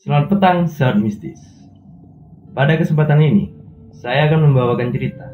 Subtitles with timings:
[0.00, 1.36] Selamat petang, sahabat mistis.
[2.56, 3.52] Pada kesempatan ini,
[3.92, 5.28] saya akan membawakan cerita.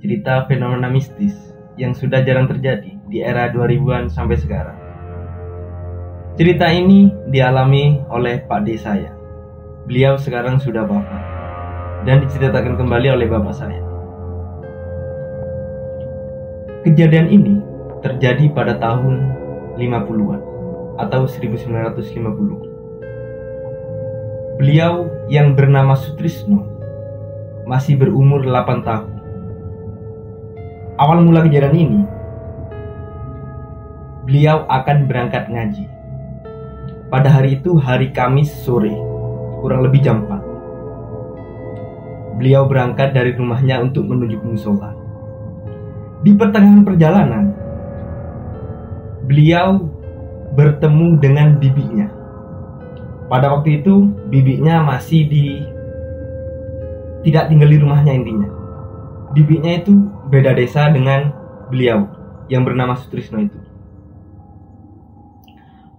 [0.00, 1.36] Cerita fenomena mistis
[1.76, 4.78] yang sudah jarang terjadi di era 2000-an sampai sekarang.
[6.40, 9.12] Cerita ini dialami oleh Pak D saya.
[9.84, 11.22] Beliau sekarang sudah bapak
[12.08, 13.82] dan diceritakan kembali oleh bapak saya.
[16.80, 17.60] Kejadian ini
[18.00, 19.36] terjadi pada tahun
[19.76, 20.40] 50-an
[20.96, 22.65] atau 1950.
[24.56, 26.64] Beliau yang bernama Sutrisno
[27.68, 29.12] masih berumur 8 tahun.
[30.96, 32.00] Awal mula kejadian ini,
[34.24, 35.84] beliau akan berangkat ngaji.
[37.12, 38.96] Pada hari itu hari Kamis sore,
[39.60, 42.40] kurang lebih jam 4.
[42.40, 44.96] Beliau berangkat dari rumahnya untuk menuju musola.
[46.24, 47.52] Di pertengahan perjalanan,
[49.28, 49.84] beliau
[50.56, 52.15] bertemu dengan bibinya
[53.26, 55.46] pada waktu itu bibinya masih di
[57.26, 58.48] tidak tinggal di rumahnya intinya.
[59.34, 59.92] Bibinya itu
[60.30, 61.34] beda desa dengan
[61.66, 62.06] beliau
[62.46, 63.58] yang bernama Sutrisno itu.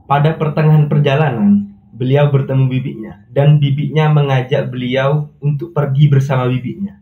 [0.07, 6.95] Pada pertengahan perjalanan, beliau bertemu bibinya dan bibinya mengajak beliau untuk pergi bersama bibinya.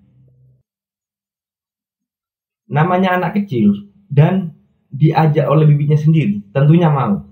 [2.66, 4.58] Namanya anak kecil dan
[4.90, 7.30] diajak oleh bibinya sendiri, tentunya mau.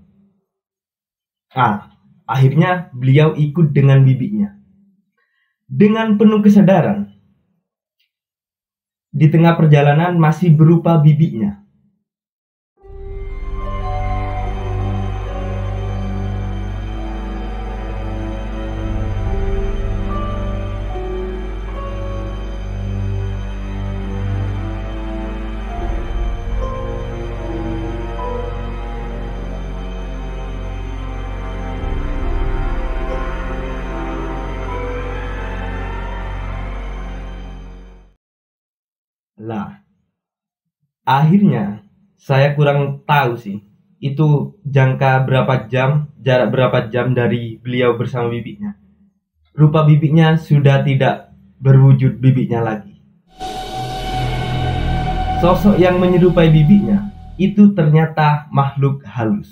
[1.58, 1.93] Ah,
[2.24, 4.56] Akhirnya beliau ikut dengan bibinya.
[5.68, 7.10] Dengan penuh kesadaran,
[9.14, 11.63] di tengah perjalanan masih berupa bibinya.
[41.04, 41.84] Akhirnya
[42.16, 43.60] saya kurang tahu sih
[44.04, 48.76] itu jangka berapa jam, jarak berapa jam dari beliau bersama bibinya.
[49.56, 53.00] Rupa bibinya sudah tidak berwujud bibinya lagi.
[55.40, 59.52] Sosok yang menyerupai bibinya itu ternyata makhluk halus.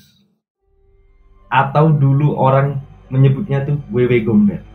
[1.51, 2.79] Atau dulu orang
[3.11, 4.70] menyebutnya tuh wewe gombel.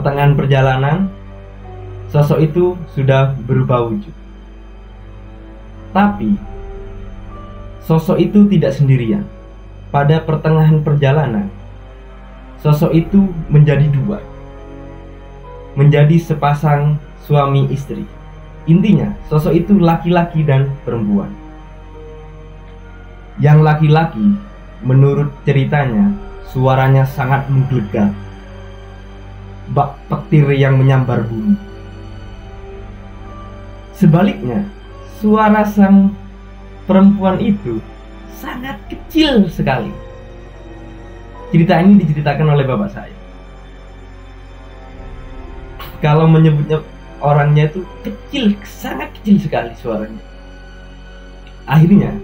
[0.00, 1.12] Pertengahan perjalanan,
[2.08, 4.16] sosok itu sudah berubah wujud.
[5.92, 6.40] Tapi,
[7.84, 9.28] sosok itu tidak sendirian.
[9.92, 11.52] Pada pertengahan perjalanan,
[12.64, 14.24] sosok itu menjadi dua.
[15.76, 16.96] Menjadi sepasang
[17.28, 18.08] suami istri.
[18.72, 21.28] Intinya, sosok itu laki-laki dan perempuan.
[23.36, 24.32] Yang laki-laki,
[24.80, 26.16] menurut ceritanya,
[26.48, 28.16] suaranya sangat menggelegar
[29.70, 31.54] bak petir yang menyambar bumi.
[33.94, 34.66] Sebaliknya,
[35.20, 36.16] suara sang
[36.88, 37.78] perempuan itu
[38.40, 39.92] sangat kecil sekali.
[41.52, 43.16] Cerita ini diceritakan oleh bapak saya.
[46.00, 46.80] Kalau menyebutnya
[47.20, 50.24] orangnya itu kecil, sangat kecil sekali suaranya.
[51.68, 52.16] Akhirnya,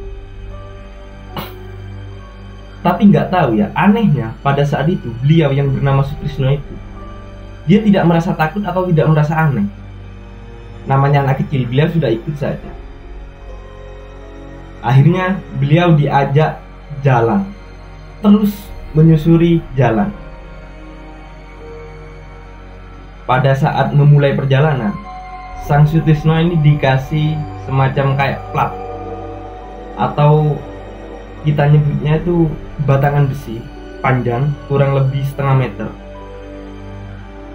[2.81, 6.75] tapi nggak tahu ya, anehnya pada saat itu beliau yang bernama Sutrisno itu
[7.66, 9.66] dia tidak merasa takut atau tidak merasa aneh.
[10.87, 12.71] Namanya anak kecil, beliau sudah ikut saja.
[14.87, 16.62] Akhirnya beliau diajak
[17.03, 17.43] jalan,
[18.22, 18.55] terus
[18.94, 20.15] menyusuri jalan.
[23.26, 24.94] Pada saat memulai perjalanan,
[25.66, 27.34] Sang Sutisno ini dikasih
[27.66, 28.71] semacam kayak plat
[29.99, 30.55] atau
[31.43, 32.46] kita nyebutnya itu
[32.87, 33.58] batangan besi
[33.99, 35.91] panjang kurang lebih setengah meter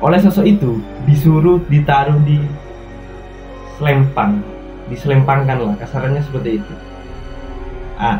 [0.01, 2.41] oleh sosok itu disuruh ditaruh di
[3.77, 4.41] selempang.
[4.89, 6.73] Diselempangkan lah kasarannya seperti itu.
[7.95, 8.19] Ah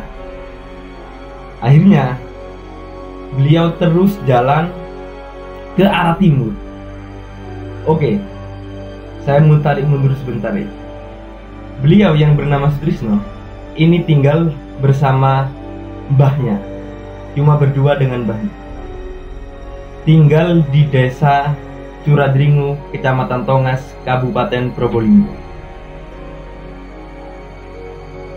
[1.62, 2.18] akhirnya
[3.38, 4.68] beliau terus jalan
[5.78, 6.52] ke arah timur.
[7.86, 8.18] Oke
[9.22, 10.66] saya mau tarik mundur sebentar ya.
[11.86, 13.22] Beliau yang bernama Sutrisno
[13.78, 14.50] ini tinggal
[14.82, 15.48] bersama
[16.14, 16.58] mbahnya.
[17.38, 18.54] Cuma berdua dengan mbahnya.
[20.02, 21.54] Tinggal di desa
[22.02, 25.30] Curadringu, Kecamatan Tongas, Kabupaten Probolinggo.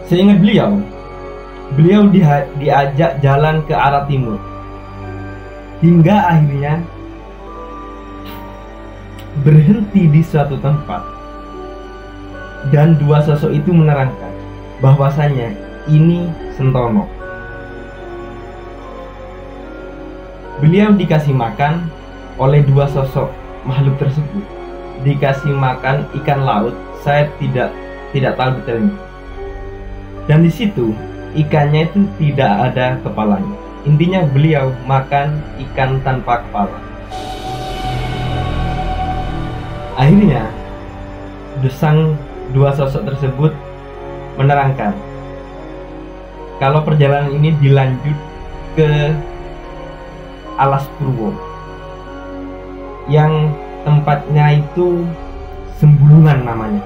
[0.05, 0.85] Seingat beliau,
[1.73, 2.05] beliau
[2.61, 4.37] diajak jalan ke arah timur.
[5.81, 6.85] Hingga akhirnya
[9.41, 11.01] berhenti di suatu tempat.
[12.69, 14.33] Dan dua sosok itu menerangkan
[14.85, 15.53] bahwasanya
[15.89, 17.09] ini Sentono.
[20.61, 21.93] Beliau dikasih makan
[22.41, 24.45] oleh dua sosok makhluk tersebut.
[25.05, 26.73] Dikasih makan ikan laut,
[27.05, 27.75] saya tidak
[28.15, 28.97] tidak tahu detailnya.
[30.25, 30.97] Dan di situ
[31.37, 33.57] ikannya itu tidak ada kepalanya.
[33.85, 36.79] Intinya beliau makan ikan tanpa kepala.
[40.01, 40.49] Akhirnya,
[41.61, 42.17] desang
[42.57, 43.53] dua sosok tersebut
[44.35, 44.93] menerangkan
[46.59, 48.19] kalau perjalanan ini dilanjut
[48.75, 49.11] ke
[50.59, 51.54] Alas Purwo
[53.11, 53.53] yang
[53.83, 55.05] tempatnya itu
[55.75, 56.81] Sembulungan namanya.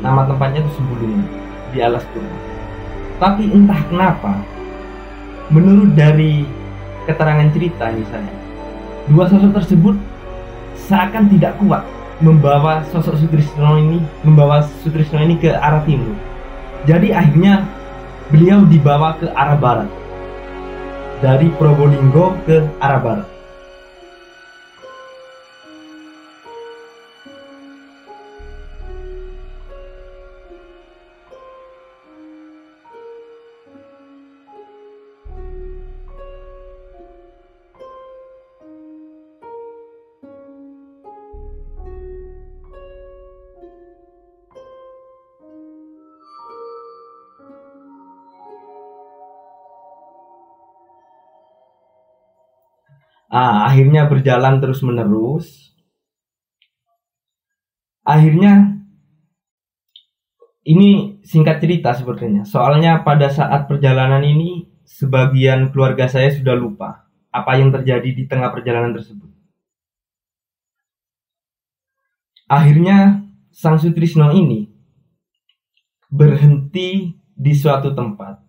[0.00, 1.26] Nama tempatnya itu Sembulungan
[1.70, 2.48] di Alas Purwo
[3.18, 4.38] tapi entah kenapa
[5.50, 6.46] menurut dari
[7.04, 8.34] keterangan cerita misalnya
[9.10, 9.96] dua sosok tersebut
[10.86, 11.82] seakan tidak kuat
[12.22, 16.18] membawa sosok Sutrisno ini membawa Sutrisno ini ke arah timur.
[16.82, 17.62] Jadi akhirnya
[18.30, 19.90] beliau dibawa ke arah barat
[21.22, 23.28] dari Probolinggo ke arah barat.
[53.28, 55.76] Ah, akhirnya berjalan terus menerus.
[58.00, 58.80] Akhirnya
[60.64, 62.48] ini singkat cerita sepertinya.
[62.48, 68.48] Soalnya pada saat perjalanan ini sebagian keluarga saya sudah lupa apa yang terjadi di tengah
[68.48, 69.28] perjalanan tersebut.
[72.48, 74.64] Akhirnya Sang Sutrisno ini
[76.08, 78.40] berhenti di suatu tempat.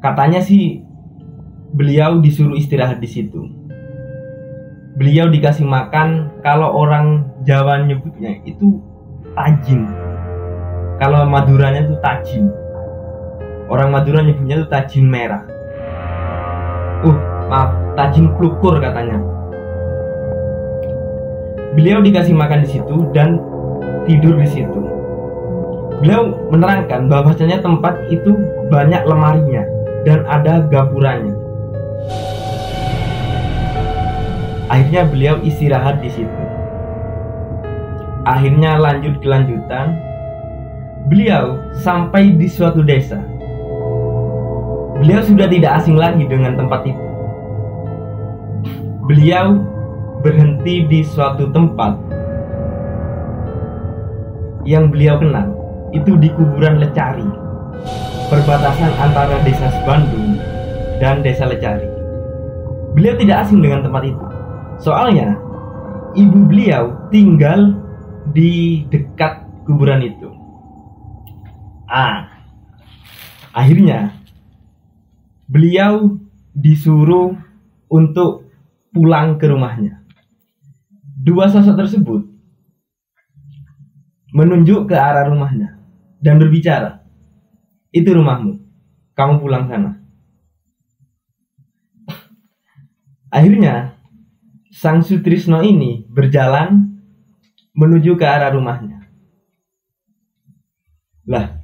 [0.00, 0.80] Katanya sih
[1.72, 3.48] beliau disuruh istirahat di situ.
[4.92, 8.78] Beliau dikasih makan kalau orang Jawa nyebutnya itu
[9.32, 9.88] tajin.
[11.00, 12.52] Kalau Maduranya itu tajin.
[13.72, 15.42] Orang Madura nyebutnya itu tajin merah.
[17.02, 19.16] Uh, maaf, tajin klukur katanya.
[21.72, 23.40] Beliau dikasih makan di situ dan
[24.04, 24.80] tidur di situ.
[26.04, 28.36] Beliau menerangkan bahwasanya tempat itu
[28.68, 29.64] banyak lemarinya
[30.04, 31.41] dan ada gapuranya.
[34.72, 36.42] Akhirnya beliau istirahat di situ.
[38.24, 40.00] Akhirnya lanjut kelanjutan,
[41.12, 43.20] beliau sampai di suatu desa.
[44.96, 47.04] Beliau sudah tidak asing lagi dengan tempat itu.
[49.04, 49.60] Beliau
[50.24, 51.98] berhenti di suatu tempat
[54.64, 55.52] yang beliau kenal
[55.92, 57.26] itu di kuburan Lecari,
[58.32, 60.40] perbatasan antara desa Sebandung
[61.02, 61.91] dan desa Lecari.
[62.92, 64.24] Beliau tidak asing dengan tempat itu.
[64.82, 65.40] Soalnya
[66.12, 67.80] ibu beliau tinggal
[68.36, 70.28] di dekat kuburan itu.
[71.88, 72.28] Ah,
[73.56, 74.12] akhirnya
[75.48, 76.20] beliau
[76.52, 77.36] disuruh
[77.88, 78.48] untuk
[78.92, 80.04] pulang ke rumahnya.
[81.22, 82.22] Dua sosok tersebut
[84.32, 85.80] menunjuk ke arah rumahnya
[86.20, 87.04] dan berbicara,
[87.92, 88.60] "Itu rumahmu.
[89.12, 90.01] Kamu pulang sana."
[93.32, 93.96] Akhirnya
[94.68, 97.00] Sang Sutrisno ini berjalan
[97.72, 99.08] menuju ke arah rumahnya.
[101.24, 101.56] Lah,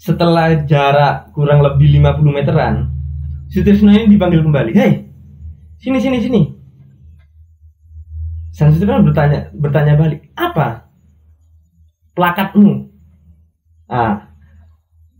[0.00, 2.88] setelah jarak kurang lebih 50 meteran,
[3.52, 4.72] Sutrisno ini dipanggil kembali.
[4.72, 5.04] Hei,
[5.76, 6.42] sini sini sini.
[8.56, 10.88] Sang Sutrisno bertanya bertanya balik, apa?
[12.16, 12.88] Plakatmu.
[13.92, 14.32] Ah,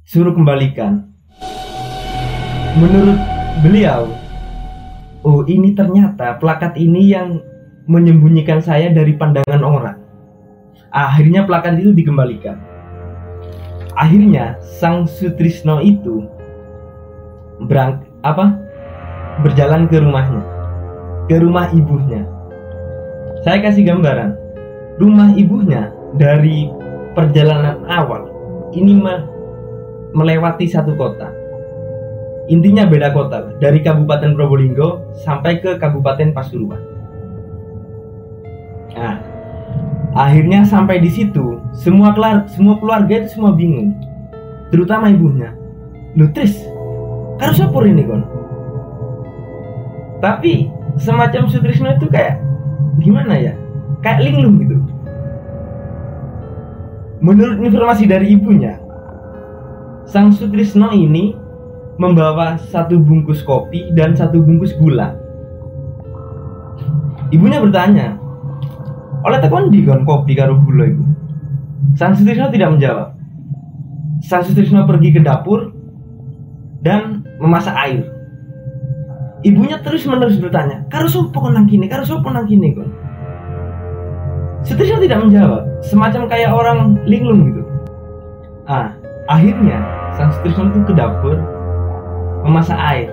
[0.09, 1.13] suruh kembalikan.
[2.81, 3.21] Menurut
[3.61, 4.24] beliau,
[5.25, 7.41] oh ini ternyata plakat ini yang
[7.89, 9.99] menyembunyikan saya dari pandangan orang.
[10.95, 12.61] Akhirnya plakat itu dikembalikan.
[13.99, 16.27] Akhirnya Sang Sutrisno itu
[17.67, 18.59] berang apa
[19.43, 20.43] berjalan ke rumahnya,
[21.27, 22.23] ke rumah ibunya.
[23.43, 24.39] Saya kasih gambaran,
[25.03, 26.71] rumah ibunya dari
[27.15, 28.31] perjalanan awal
[28.75, 28.99] ini
[30.15, 31.44] melewati satu kota
[32.45, 36.83] Intinya beda kota, dari Kabupaten Probolinggo sampai ke Kabupaten Pasuruan.
[38.93, 39.17] Nah,
[40.13, 43.97] akhirnya sampai di situ, semua kelar, semua keluarga itu semua bingung.
[44.75, 45.55] terutama ibunya
[46.19, 46.67] Lutris
[47.39, 48.27] harus apa ini kon
[50.19, 50.67] tapi
[50.99, 52.43] semacam Sutrisno itu kayak
[52.99, 53.55] gimana ya
[54.03, 54.83] kayak linglung gitu
[57.23, 58.83] menurut informasi dari ibunya
[60.11, 61.39] sang Sutrisno ini
[61.97, 65.15] membawa satu bungkus kopi dan satu bungkus gula.
[67.31, 68.19] Ibunya bertanya
[69.25, 71.05] oleh tekon di kon kopi karo gula ibu
[71.95, 73.09] sang Sutrisno tidak menjawab.
[74.25, 75.71] Sang Sutrisno pergi ke dapur
[76.83, 78.05] dan memasak air.
[79.45, 82.91] Ibunya terus menerus bertanya karo sopo nang kini karo sopo nang kini kon?
[84.65, 87.63] Sutrisno tidak menjawab semacam kayak orang linglung gitu.
[88.67, 88.97] Ah
[89.31, 89.79] akhirnya
[90.19, 91.54] sang Sutrisno itu ke dapur
[92.45, 93.09] memasak air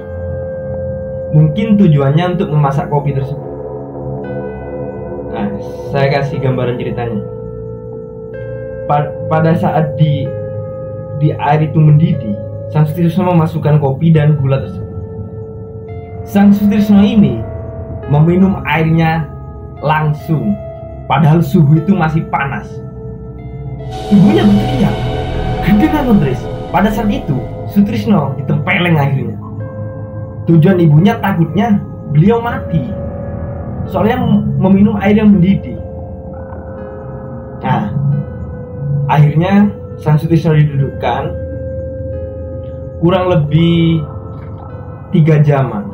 [1.32, 3.50] mungkin tujuannya untuk memasak kopi tersebut
[5.32, 5.48] nah
[5.96, 7.24] saya kasih gambaran ceritanya
[9.32, 10.28] pada saat di
[11.24, 12.36] di air itu mendidih
[12.76, 14.92] sang Sutrisno memasukkan kopi dan gula tersebut
[16.22, 17.42] Sang Sutrisno ini
[18.08, 19.26] meminum airnya
[19.82, 20.54] langsung
[21.10, 22.70] padahal suhu itu masih panas.
[24.14, 24.96] Ibunya berteriak,
[25.66, 26.40] gendengan Andres.
[26.72, 27.36] Pada saat itu,
[27.72, 29.40] Sutrisno ditempeleng akhirnya.
[30.46, 31.80] Tujuan ibunya takutnya
[32.12, 32.84] beliau mati.
[33.88, 34.20] Soalnya
[34.60, 35.80] meminum air yang mendidih.
[37.64, 37.94] Nah,
[39.08, 41.24] akhirnya Sang Sutrisno didudukkan
[43.02, 44.02] kurang lebih
[45.10, 45.92] tiga jaman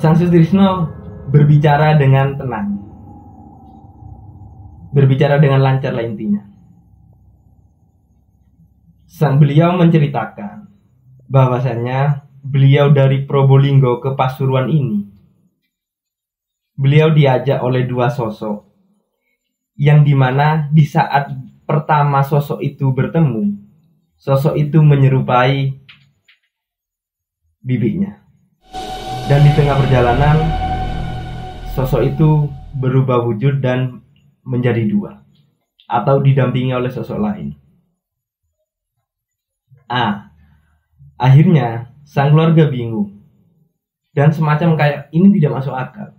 [0.00, 0.88] Sang Sutrisno
[1.28, 2.72] berbicara dengan tenang.
[4.96, 6.40] Berbicara dengan lancar lah intinya.
[9.20, 10.64] Sang beliau menceritakan
[11.28, 15.12] bahwasannya beliau dari Probolinggo ke Pasuruan ini
[16.72, 18.64] beliau diajak oleh dua sosok
[19.76, 21.36] yang di mana di saat
[21.68, 23.60] pertama sosok itu bertemu
[24.16, 25.68] sosok itu menyerupai
[27.60, 28.24] bibinya
[29.28, 30.36] dan di tengah perjalanan,
[31.76, 34.00] sosok itu berubah wujud dan
[34.48, 35.22] menjadi dua,
[35.86, 37.59] atau didampingi oleh sosok lain.
[39.90, 40.30] A.
[41.18, 43.26] Akhirnya, sang keluarga bingung.
[44.14, 46.14] Dan semacam kayak ini tidak masuk akal.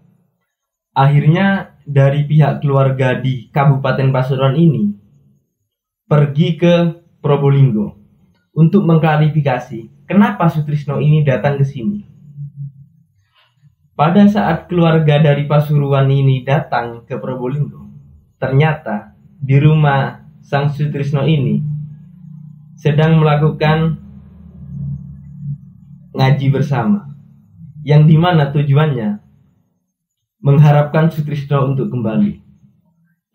[0.91, 4.91] Akhirnya, dari pihak keluarga di Kabupaten Pasuruan ini,
[6.05, 6.75] pergi ke
[7.23, 7.95] Probolinggo
[8.51, 12.03] untuk mengklarifikasi kenapa Sutrisno ini datang ke sini.
[13.95, 17.87] Pada saat keluarga dari Pasuruan ini datang ke Probolinggo,
[18.35, 21.70] ternyata di rumah Sang Sutrisno ini
[22.81, 24.01] sedang melakukan
[26.17, 27.13] ngaji bersama,
[27.85, 29.21] yang di mana tujuannya
[30.41, 32.41] mengharapkan Sutrisno untuk kembali.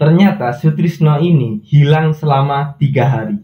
[0.03, 3.39] Ternyata Sutrisno ini hilang selama tiga hari.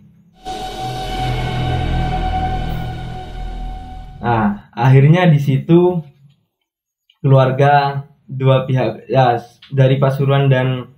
[4.18, 6.02] Nah, akhirnya di situ
[7.22, 9.38] keluarga dua pihak ya
[9.70, 10.90] dari Pasuruan dan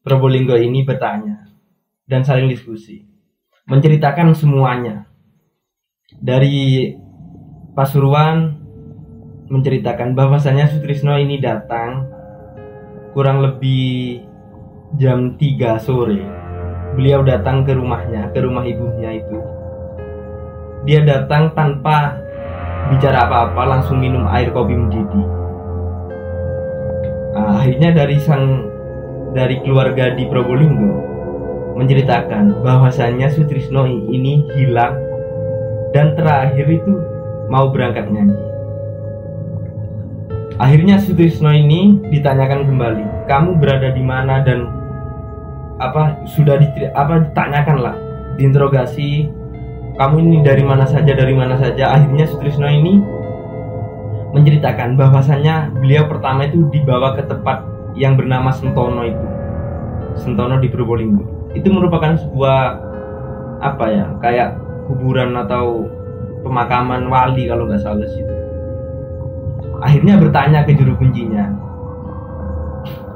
[0.00, 1.44] Probolinggo ini bertanya
[2.08, 3.09] dan saling diskusi
[3.70, 5.06] menceritakan semuanya.
[6.18, 6.90] Dari
[7.70, 8.58] Pasuruan
[9.46, 12.10] menceritakan bahwasanya Sutrisno ini datang
[13.14, 14.26] kurang lebih
[14.98, 16.18] jam 3 sore.
[16.98, 19.38] Beliau datang ke rumahnya ke rumah ibunya itu.
[20.82, 22.18] Dia datang tanpa
[22.90, 25.28] bicara apa-apa langsung minum air kopi mendidih.
[27.38, 28.66] Nah, akhirnya dari sang
[29.30, 31.09] dari keluarga di Probolinggo
[31.80, 35.00] menceritakan bahwasannya Sutrisno ini hilang
[35.96, 36.92] dan terakhir itu
[37.48, 38.36] mau berangkat nyanyi.
[40.60, 44.68] Akhirnya Sutrisno ini ditanyakan kembali, kamu berada di mana dan
[45.80, 47.96] apa sudah di, apa ditanyakan lah,
[48.36, 49.32] diinterogasi
[49.96, 51.96] kamu ini dari mana saja dari mana saja.
[51.96, 53.00] Akhirnya Sutrisno ini
[54.36, 57.64] menceritakan bahwasannya beliau pertama itu dibawa ke tempat
[57.96, 59.26] yang bernama Sentono itu
[60.14, 62.58] Sentono di Probolinggo itu merupakan sebuah
[63.60, 64.56] apa ya kayak
[64.88, 65.86] kuburan atau
[66.46, 68.24] pemakaman wali kalau nggak salah sih.
[69.80, 71.70] Akhirnya bertanya ke juru kuncinya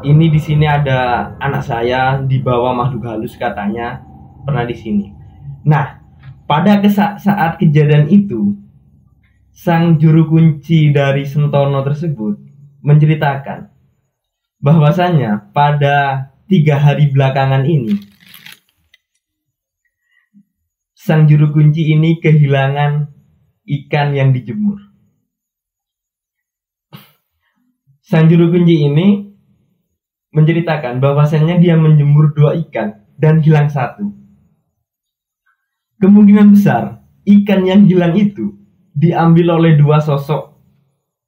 [0.05, 4.05] ini di sini ada anak saya di bawah makhluk halus katanya.
[4.45, 5.09] Pernah di sini.
[5.65, 6.05] Nah
[6.45, 6.77] pada
[7.17, 8.53] saat kejadian itu
[9.49, 12.37] sang juru kunci dari Sentono tersebut
[12.85, 13.73] menceritakan
[14.61, 17.97] bahwasanya pada tiga hari belakangan ini
[21.05, 23.13] sang juru kunci ini kehilangan
[23.69, 24.81] ikan yang dijemur.
[28.01, 29.29] Sang juru kunci ini
[30.33, 34.25] menceritakan bahwasanya dia menjemur dua ikan dan hilang satu.
[36.01, 38.61] kemungkinan besar ikan yang hilang itu
[38.93, 40.53] diambil oleh dua sosok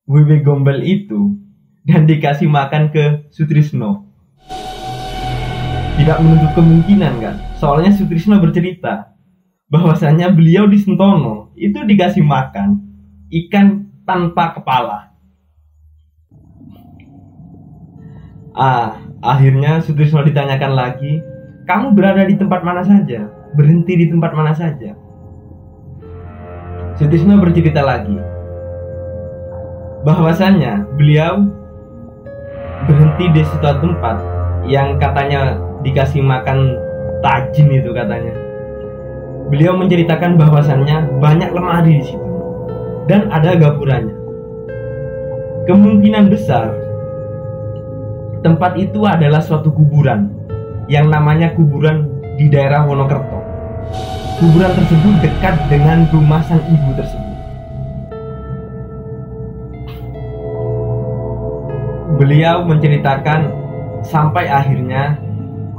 [0.04, 1.32] Wewe Gombel itu
[1.84, 4.04] dan dikasih makan ke Sutrisno.
[5.96, 7.36] Tidak menutup kemungkinan kan?
[7.56, 9.15] Soalnya Sutrisno bercerita
[9.66, 12.78] bahwasanya beliau di Sentono itu dikasih makan
[13.30, 15.10] ikan tanpa kepala.
[18.56, 21.20] Ah, akhirnya Sutrisno ditanyakan lagi,
[21.68, 23.28] kamu berada di tempat mana saja?
[23.52, 24.94] Berhenti di tempat mana saja?
[26.96, 28.16] Sutisno bercerita lagi
[30.06, 31.44] bahwasanya beliau
[32.86, 34.16] berhenti di suatu tempat
[34.64, 36.78] yang katanya dikasih makan
[37.20, 38.45] tajin itu katanya.
[39.46, 42.30] Beliau menceritakan bahwasannya banyak lemari di situ
[43.06, 44.10] dan ada gapuranya.
[45.70, 46.74] Kemungkinan besar
[48.42, 50.34] tempat itu adalah suatu kuburan
[50.90, 53.38] yang namanya kuburan di daerah Wonokerto.
[54.42, 57.38] Kuburan tersebut dekat dengan rumah sang ibu tersebut.
[62.18, 63.54] Beliau menceritakan
[64.02, 65.22] sampai akhirnya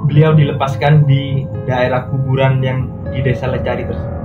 [0.07, 4.15] beliau dilepaskan di daerah kuburan yang di desa Lecari tersebut.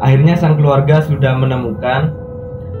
[0.00, 2.12] Akhirnya sang keluarga sudah menemukan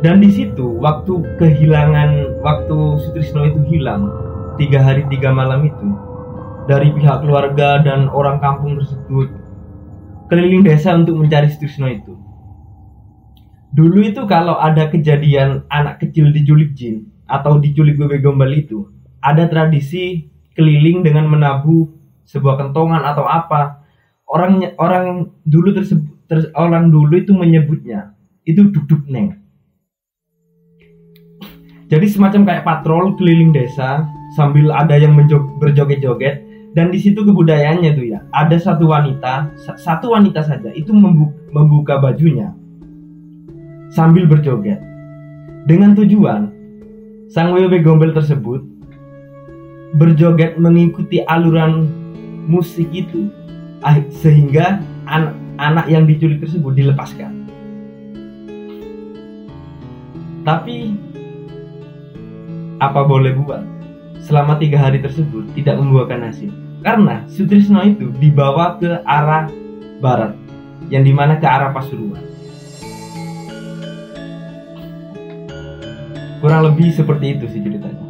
[0.04, 4.12] dan di situ waktu kehilangan waktu Sutrisno itu hilang
[4.60, 5.88] tiga hari tiga malam itu
[6.68, 9.32] dari pihak keluarga dan orang kampung tersebut
[10.28, 12.14] keliling desa untuk mencari Sutrisno itu.
[13.72, 18.88] Dulu itu kalau ada kejadian anak kecil diculik jin atau diculik bebek gombal itu,
[19.20, 21.95] ada tradisi keliling dengan menabuh
[22.26, 23.86] sebuah kentongan atau apa.
[24.26, 29.38] Orang orang dulu tersebut ter, orang dulu itu menyebutnya itu duduk neng.
[31.86, 34.02] Jadi semacam kayak patrol keliling desa
[34.34, 35.14] sambil ada yang
[35.62, 36.42] berjoget-joget
[36.76, 39.48] dan di situ kebudayaannya tuh ya ada satu wanita
[39.80, 40.92] satu wanita saja itu
[41.54, 42.52] membuka bajunya
[43.88, 44.82] sambil berjoget
[45.64, 46.52] dengan tujuan
[47.32, 48.60] sang wewe gombel tersebut
[49.96, 51.88] berjoget mengikuti aluran
[52.46, 53.28] musik itu
[53.82, 54.80] ah, sehingga
[55.10, 57.44] anak, anak yang diculik tersebut dilepaskan
[60.46, 60.94] tapi
[62.78, 63.66] apa boleh buat
[64.22, 66.54] selama tiga hari tersebut tidak membuahkan hasil
[66.86, 69.50] karena Sutrisno itu dibawa ke arah
[69.98, 70.38] barat,
[70.86, 72.22] yang di mana ke arah Pasuruan.
[76.38, 78.05] Kurang lebih seperti itu sih ceritanya.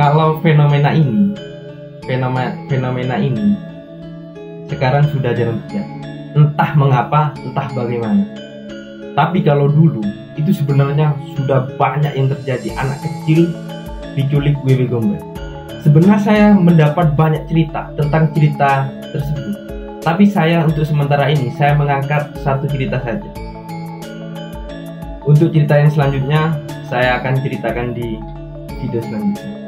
[0.00, 1.36] Kalau fenomena ini,
[2.08, 3.52] fenomena fenomena ini
[4.72, 5.92] sekarang sudah jarang terjadi.
[6.40, 8.24] Entah mengapa, entah bagaimana.
[9.12, 10.00] Tapi kalau dulu
[10.40, 13.52] itu sebenarnya sudah banyak yang terjadi anak kecil
[14.16, 15.20] diculik Wewe Gombel.
[15.84, 19.52] Sebenarnya saya mendapat banyak cerita tentang cerita tersebut.
[20.00, 23.28] Tapi saya untuk sementara ini saya mengangkat satu cerita saja.
[25.28, 26.56] Untuk cerita yang selanjutnya
[26.88, 28.16] saya akan ceritakan di
[28.80, 29.59] video selanjutnya.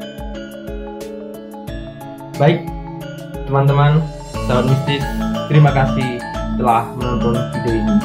[2.41, 2.65] Baik,
[3.45, 4.01] teman-teman,
[4.49, 5.05] sahabat mistis,
[5.53, 6.17] terima kasih
[6.57, 7.97] telah menonton video ini.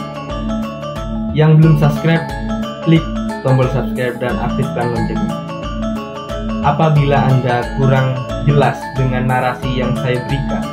[1.32, 2.28] Yang belum subscribe,
[2.84, 3.04] klik
[3.48, 5.32] tombol subscribe dan aktifkan loncengnya.
[6.68, 10.64] Apabila Anda kurang jelas dengan narasi yang saya berikan,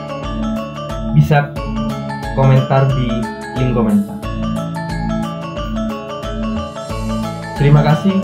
[1.15, 1.55] bisa
[2.35, 3.07] komentar di
[3.55, 4.19] link komentar.
[7.55, 8.19] Terima kasih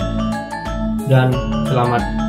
[1.07, 1.31] dan
[1.71, 2.20] selamat